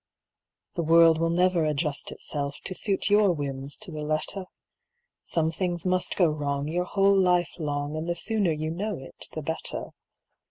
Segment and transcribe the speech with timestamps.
[0.73, 4.45] The world will never adjust itself To suit your whims to the letter.
[5.25, 9.27] Some things must go wrong your whole life long, And the sooner you know it
[9.33, 9.91] the better.